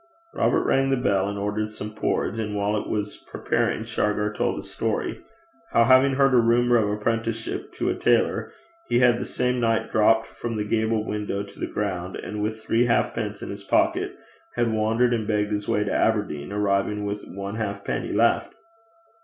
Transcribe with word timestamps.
Robert 0.33 0.63
rang 0.63 0.89
the 0.89 0.97
bell 0.97 1.29
and 1.29 1.37
ordered 1.37 1.71
some 1.71 1.93
porridge, 1.93 2.39
and 2.39 2.55
while 2.55 2.75
it 2.75 2.87
was 2.89 3.17
preparing, 3.17 3.83
Shargar 3.83 4.33
told 4.33 4.55
his 4.55 4.71
story 4.71 5.21
how 5.73 5.83
having 5.83 6.15
heard 6.15 6.33
a 6.33 6.37
rumour 6.37 6.77
of 6.77 6.89
apprenticeship 6.89 7.71
to 7.73 7.87
a 7.89 7.93
tailor, 7.93 8.51
he 8.87 8.97
had 8.97 9.19
the 9.19 9.25
same 9.25 9.59
night 9.59 9.91
dropped 9.91 10.25
from 10.25 10.55
the 10.57 10.63
gable 10.65 11.05
window 11.05 11.43
to 11.43 11.59
the 11.59 11.67
ground, 11.67 12.15
and 12.15 12.41
with 12.41 12.63
three 12.63 12.85
halfpence 12.85 13.43
in 13.43 13.51
his 13.51 13.63
pocket 13.63 14.15
had 14.55 14.73
wandered 14.73 15.13
and 15.13 15.27
begged 15.27 15.51
his 15.51 15.67
way 15.67 15.83
to 15.83 15.93
Aberdeen, 15.93 16.51
arriving 16.51 17.05
with 17.05 17.27
one 17.27 17.53
halfpenny 17.57 18.11
left. 18.11 18.55